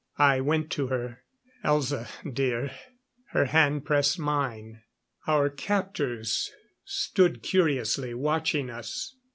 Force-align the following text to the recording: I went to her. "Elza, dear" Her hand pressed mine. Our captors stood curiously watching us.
I 0.17 0.41
went 0.41 0.71
to 0.71 0.87
her. 0.87 1.19
"Elza, 1.63 2.07
dear" 2.33 2.71
Her 3.33 3.45
hand 3.45 3.85
pressed 3.85 4.17
mine. 4.17 4.81
Our 5.27 5.47
captors 5.51 6.51
stood 6.83 7.43
curiously 7.43 8.15
watching 8.15 8.71
us. 8.71 9.15